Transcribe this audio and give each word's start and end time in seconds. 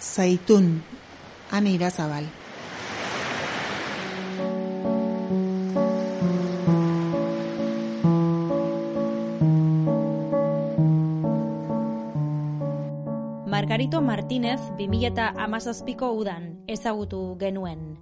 Zaitun, 0.00 0.80
ane 1.52 1.70
irazabal. 1.76 2.24
Margarito 13.44 14.00
Martínez 14.00 14.56
2008ko 14.78 16.16
udan 16.16 16.64
ezagutu 16.66 17.36
genuen. 17.36 17.98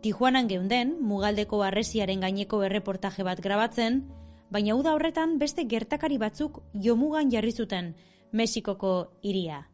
Tijuanan 0.00 0.48
geunden, 0.48 0.96
mugaldeko 1.04 1.60
arresiaren 1.62 2.24
gaineko 2.24 2.62
erreportaje 2.64 3.20
bat 3.20 3.44
grabatzen, 3.44 4.00
baina 4.48 4.80
uda 4.80 4.96
horretan 4.96 5.36
beste 5.36 5.68
gertakari 5.68 6.16
batzuk 6.16 6.62
jomugan 6.72 7.28
jarri 7.28 7.52
zuten 7.52 7.92
Mexikoko 8.32 9.12
iria. 9.20 9.73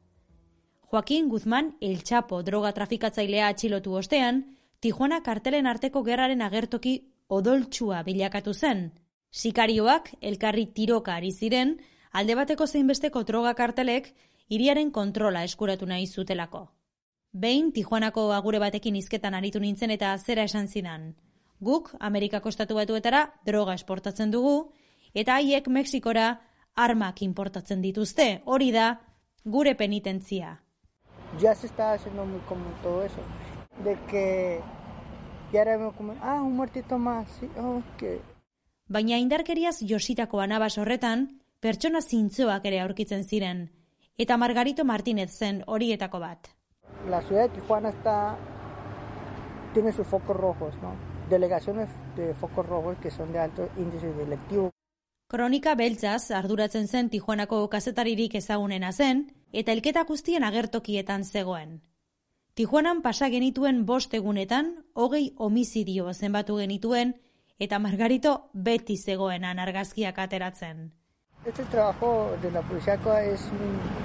Joaquin 0.90 1.28
Guzman 1.28 1.76
El 1.80 2.02
Chapo 2.02 2.42
droga 2.42 2.72
trafikatzailea 2.74 3.46
atxilotu 3.46 3.92
ostean, 3.94 4.40
Tijuana 4.80 5.20
kartelen 5.22 5.68
arteko 5.70 6.00
gerraren 6.02 6.40
agertoki 6.42 6.94
odoltsua 7.28 8.00
bilakatu 8.02 8.54
zen. 8.54 8.80
Sikarioak 9.30 10.08
elkarri 10.20 10.64
tiroka 10.74 11.14
ari 11.14 11.30
ziren, 11.30 11.76
alde 12.10 12.34
bateko 12.34 12.66
zeinbesteko 12.66 13.22
droga 13.22 13.52
kartelek 13.54 14.08
iriaren 14.48 14.90
kontrola 14.90 15.44
eskuratu 15.46 15.86
nahi 15.86 16.08
zutelako. 16.08 16.64
Behin 17.32 17.70
Tijuanako 17.70 18.32
agure 18.34 18.58
batekin 18.58 18.96
izketan 18.96 19.34
aritu 19.38 19.60
nintzen 19.60 19.92
eta 19.94 20.16
zera 20.18 20.42
esan 20.42 20.66
zidan. 20.66 21.12
Guk 21.60 21.92
Amerikako 22.00 22.48
estatu 22.48 22.74
batuetara 22.74 23.20
droga 23.46 23.76
esportatzen 23.78 24.32
dugu, 24.34 24.72
eta 25.14 25.38
haiek 25.38 25.68
Mexikora 25.68 26.40
armak 26.74 27.22
importatzen 27.22 27.80
dituzte, 27.80 28.42
hori 28.44 28.72
da 28.72 28.88
gure 29.44 29.76
penitentzia. 29.76 30.56
Ya 31.40 31.54
se 31.54 31.66
está 31.66 31.92
haciendo 31.92 32.26
muy 32.26 32.40
común 32.40 32.72
todo 32.82 33.02
eso, 33.02 33.20
de 33.82 33.96
que 34.10 34.60
ya 35.52 35.62
era 35.62 35.90
como, 35.92 36.14
ah, 36.20 36.42
un 36.42 36.54
muertito 36.54 36.98
más, 36.98 37.28
sí, 37.40 37.48
oh, 37.58 37.82
que... 37.96 38.20
Baina 38.88 39.18
indarkeriaz 39.18 39.80
jositako 39.88 40.40
anabas 40.40 40.76
horretan, 40.76 41.40
pertsona 41.60 42.02
zintzoak 42.02 42.64
ere 42.66 42.80
aurkitzen 42.80 43.24
ziren, 43.24 43.70
eta 44.18 44.36
Margarito 44.36 44.84
Martínez 44.84 45.30
zen 45.30 45.62
horietako 45.66 46.20
bat. 46.20 46.48
La 47.08 47.22
ciudad 47.22 47.48
de 47.48 47.60
Tijuana 47.60 47.88
está, 47.88 48.36
tiene 49.72 49.92
sus 49.92 50.06
focos 50.06 50.36
rojos, 50.36 50.74
¿no? 50.82 50.94
Delegaciones 51.30 51.88
de 52.16 52.34
focos 52.34 52.66
rojos 52.66 52.98
que 52.98 53.10
son 53.10 53.32
de 53.32 53.38
alto 53.38 53.68
índice 53.78 54.12
delictivo. 54.12 54.70
Kronika 55.28 55.74
beltzaz 55.74 56.32
arduratzen 56.32 56.88
zen 56.88 57.08
Tijuanako 57.08 57.68
kazetaririk 57.70 58.34
ezagunena 58.34 58.92
zen, 58.92 59.30
eta 59.52 59.72
elketa 59.72 60.04
guztien 60.04 60.44
agertokietan 60.44 61.24
zegoen. 61.24 61.80
Tijuanan 62.54 63.02
pasa 63.02 63.30
genituen 63.30 63.84
bost 63.86 64.14
egunetan, 64.14 64.84
hogei 64.94 65.32
homizidio 65.36 66.12
zenbatu 66.14 66.56
genituen, 66.58 67.14
eta 67.58 67.78
Margarito 67.78 68.50
beti 68.54 68.96
zegoenan 68.96 69.58
argazkiak 69.58 70.18
ateratzen. 70.18 70.90
Este 71.46 71.64
trabajo 71.64 72.36
de 72.42 72.50
la 72.50 72.60
policía 72.60 72.94
es 73.22 73.40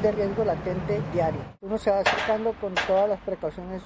de 0.01 0.11
riesgo 0.11 0.45
latente 0.45 1.01
diario. 1.11 1.41
Uno 1.61 1.77
se 1.77 1.91
va 1.91 1.99
acercando 1.99 2.53
con 2.53 2.73
todas 2.87 3.09
las 3.09 3.19
precauciones 3.21 3.81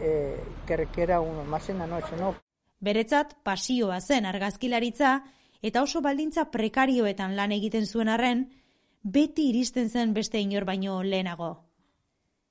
eh, 0.00 0.42
que 0.66 0.76
requiera 0.76 1.20
uno, 1.20 1.44
más 1.44 1.68
en 1.68 1.78
la 1.78 1.86
noche, 1.86 2.16
¿no? 2.18 2.34
Beretzat, 2.80 3.34
pasioa 3.44 4.00
zen 4.00 4.26
argazkilaritza, 4.26 5.22
eta 5.62 5.82
oso 5.82 6.00
baldintza 6.00 6.50
prekarioetan 6.50 7.36
lan 7.36 7.52
egiten 7.52 7.86
zuen 7.86 8.08
arren, 8.08 8.48
beti 9.02 9.48
iristen 9.48 9.88
zen 9.88 10.14
beste 10.14 10.40
inor 10.40 10.64
baino 10.64 11.02
lehenago. 11.02 11.64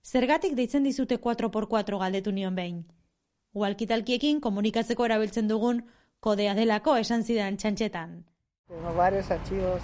Zergatik 0.03 0.55
deitzen 0.55 0.83
dizute 0.83 1.19
4x4 1.21 1.99
galdetu 1.99 2.31
nion 2.31 2.55
behin. 2.55 2.85
Ualkitalkiekin 3.53 4.41
komunikatzeko 4.41 5.05
erabiltzen 5.05 5.47
dugun 5.47 5.83
kodea 6.19 6.55
delako 6.55 6.95
esan 6.97 7.23
zidan 7.23 7.57
txantxetan. 7.57 8.23
Tengo 8.67 8.93
varios 8.93 9.29
archivos, 9.31 9.81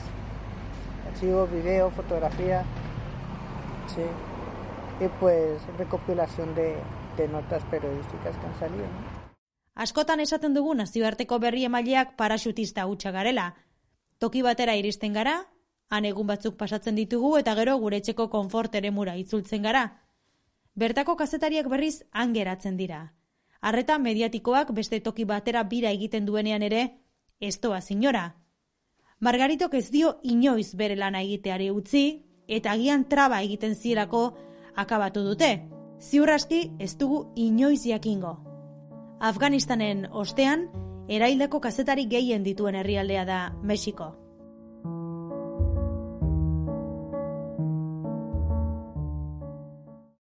archivos, 1.12 1.52
video, 1.52 1.90
fotografía, 1.92 2.64
sí. 3.88 4.06
Y 5.04 5.08
pues 5.20 5.62
recopilación 5.78 6.56
de, 6.56 6.78
de 7.18 7.28
notas 7.28 7.64
periodísticas 7.66 8.38
que 8.38 8.46
han 8.46 8.60
salido. 8.60 8.86
¿no? 8.86 9.26
Askotan 9.76 10.22
esaten 10.22 10.54
dugu 10.54 10.74
nazioarteko 10.74 11.40
berri 11.40 11.66
emaileak 11.66 12.16
paraxutista 12.16 12.86
hutsa 12.88 13.12
garela. 13.12 13.56
Toki 14.20 14.42
batera 14.42 14.76
iristen 14.80 15.14
gara, 15.14 15.50
han 15.90 16.06
egun 16.06 16.28
batzuk 16.28 16.58
pasatzen 16.58 16.96
ditugu 16.96 17.38
eta 17.38 17.56
gero 17.56 17.78
gure 17.82 17.98
etxeko 18.02 18.30
konfort 18.30 18.76
eremura 18.76 19.16
itzultzen 19.18 19.64
gara. 19.64 19.86
Bertako 20.76 21.16
kazetariak 21.16 21.70
berriz 21.72 22.04
angeratzen 22.12 22.78
dira. 22.78 23.14
Arreta 23.62 23.98
mediatikoak 23.98 24.74
beste 24.74 25.00
toki 25.00 25.26
batera 25.26 25.64
bira 25.64 25.92
egiten 25.92 26.26
duenean 26.26 26.64
ere, 26.64 26.82
ez 27.40 27.58
toa 27.60 27.82
zinora. 27.82 28.36
Margaritok 29.20 29.74
ez 29.74 29.90
dio 29.92 30.18
inoiz 30.24 30.76
bere 30.76 30.96
lana 30.96 31.22
egiteari 31.22 31.70
utzi, 31.72 32.26
eta 32.48 32.74
agian 32.76 33.08
traba 33.10 33.42
egiten 33.42 33.76
zirako 33.76 34.26
akabatu 34.76 35.24
dute. 35.24 35.70
Ziurraski 36.02 36.72
ez 36.80 36.98
dugu 36.98 37.32
inoiz 37.36 37.86
jakingo. 37.86 38.36
Afganistanen 39.20 40.06
ostean, 40.12 40.68
eraildako 41.08 41.62
kazetari 41.64 42.06
gehien 42.12 42.44
dituen 42.44 42.76
herrialdea 42.76 43.26
da 43.26 43.40
Mexiko. 43.64 44.25